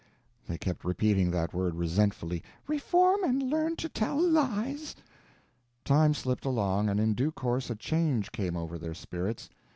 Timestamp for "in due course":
6.99-7.69